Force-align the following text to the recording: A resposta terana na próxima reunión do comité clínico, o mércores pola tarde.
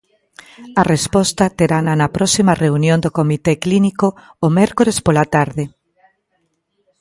A 0.81 0.83
resposta 0.93 1.43
terana 1.59 1.93
na 2.01 2.07
próxima 2.17 2.53
reunión 2.63 2.99
do 3.01 3.13
comité 3.19 3.53
clínico, 3.63 4.07
o 4.45 4.47
mércores 4.57 4.97
pola 5.05 5.25
tarde. 5.35 5.63